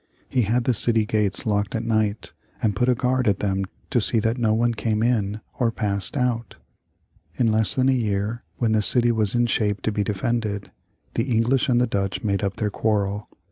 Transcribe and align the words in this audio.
He 0.27 0.41
had 0.41 0.63
the 0.63 0.73
city 0.73 1.05
gates 1.05 1.45
locked 1.45 1.75
at 1.75 1.83
night, 1.83 2.33
and 2.59 2.75
put 2.75 2.89
a 2.89 2.95
guard 2.95 3.27
at 3.27 3.37
them 3.37 3.65
to 3.91 4.01
see 4.01 4.17
that 4.17 4.39
no 4.39 4.51
one 4.51 4.73
came 4.73 5.03
in 5.03 5.41
or 5.59 5.69
passed 5.71 6.17
out. 6.17 6.55
In 7.35 7.51
less 7.51 7.75
than 7.75 7.87
a 7.87 7.91
year, 7.91 8.41
when 8.57 8.71
the 8.71 8.81
city 8.81 9.11
was 9.11 9.35
in 9.35 9.45
shape 9.45 9.83
to 9.83 9.91
be 9.91 10.03
defended, 10.03 10.71
the 11.13 11.31
English 11.31 11.69
and 11.69 11.79
the 11.79 11.85
Dutch 11.85 12.23
made 12.23 12.43
up 12.43 12.55
their 12.55 12.71
quarrel. 12.71 13.29